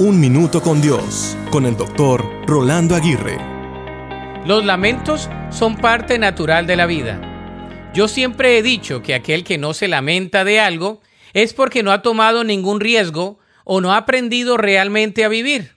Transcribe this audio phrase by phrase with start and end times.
[0.00, 3.36] Un Minuto con Dios, con el doctor Rolando Aguirre.
[4.46, 7.90] Los lamentos son parte natural de la vida.
[7.92, 11.00] Yo siempre he dicho que aquel que no se lamenta de algo
[11.32, 15.72] es porque no ha tomado ningún riesgo o no ha aprendido realmente a vivir.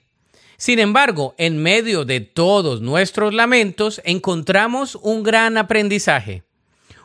[0.56, 6.44] Sin embargo, en medio de todos nuestros lamentos encontramos un gran aprendizaje.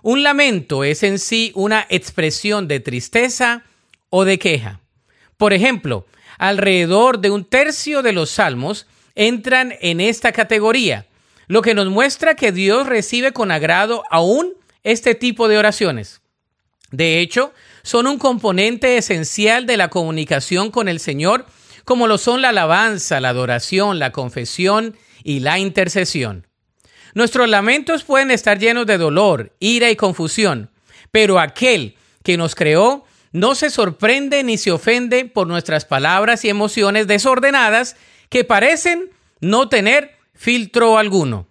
[0.04, 3.64] Un lamento es en sí una expresión de tristeza
[4.12, 4.82] o de queja.
[5.38, 6.06] Por ejemplo,
[6.38, 11.08] alrededor de un tercio de los salmos entran en esta categoría,
[11.48, 16.22] lo que nos muestra que Dios recibe con agrado aún este tipo de oraciones.
[16.92, 21.46] De hecho, son un componente esencial de la comunicación con el Señor
[21.88, 26.46] como lo son la alabanza, la adoración, la confesión y la intercesión.
[27.14, 30.70] Nuestros lamentos pueden estar llenos de dolor, ira y confusión,
[31.12, 33.06] pero aquel que nos creó
[33.38, 37.96] no se sorprende ni se ofende por nuestras palabras y emociones desordenadas
[38.30, 41.48] que parecen no tener filtro alguno.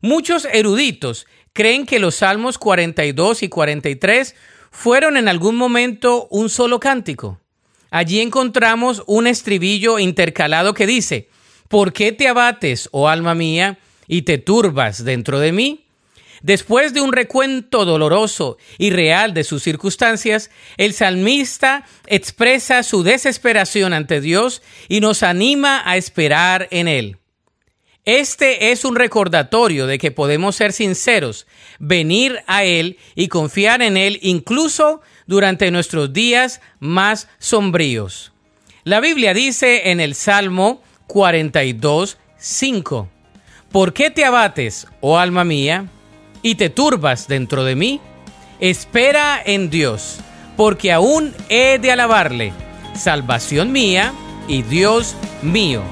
[0.00, 4.36] Muchos eruditos creen que los Salmos 42 y 43
[4.70, 7.40] fueron en algún momento un solo cántico.
[7.90, 11.30] Allí encontramos un estribillo intercalado que dice,
[11.68, 15.87] ¿por qué te abates, oh alma mía, y te turbas dentro de mí?
[16.42, 23.92] Después de un recuento doloroso y real de sus circunstancias, el salmista expresa su desesperación
[23.92, 27.16] ante Dios y nos anima a esperar en Él.
[28.04, 31.46] Este es un recordatorio de que podemos ser sinceros,
[31.78, 38.32] venir a Él y confiar en Él incluso durante nuestros días más sombríos.
[38.84, 43.10] La Biblia dice en el Salmo 42, 5,
[43.70, 45.90] ¿Por qué te abates, oh alma mía,
[46.42, 48.00] y te turbas dentro de mí?
[48.60, 50.18] Espera en Dios,
[50.56, 52.52] porque aún he de alabarle,
[52.94, 54.12] salvación mía
[54.48, 55.82] y Dios mío.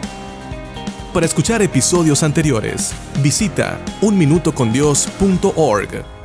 [1.12, 6.15] Para escuchar episodios anteriores, visita unminutocondios.org.